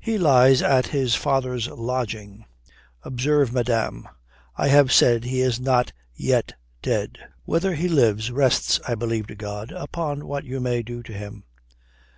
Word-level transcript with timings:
"He 0.00 0.16
lies 0.16 0.62
at 0.62 0.86
his 0.86 1.14
father's 1.14 1.68
lodging. 1.68 2.46
Observe, 3.02 3.52
madame: 3.52 4.08
I 4.56 4.68
have 4.68 4.90
said 4.90 5.24
he 5.24 5.42
is 5.42 5.60
not 5.60 5.92
yet 6.14 6.54
dead. 6.80 7.18
Whether 7.44 7.74
he 7.74 7.86
lives 7.90 8.30
rests, 8.30 8.80
I 8.88 8.94
believe 8.94 9.26
to 9.26 9.34
God, 9.34 9.70
upon 9.70 10.26
what 10.26 10.44
you 10.44 10.60
may 10.60 10.80
be 10.80 11.02
to 11.02 11.12
him." 11.12 11.44